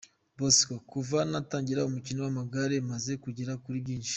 Bosco: 0.37 0.73
Kuva 0.91 1.17
natangira 1.31 1.87
umukino 1.89 2.19
w’amagare, 2.25 2.75
maze 2.91 3.11
kugera 3.23 3.53
kuri 3.63 3.77
byibshi. 3.83 4.09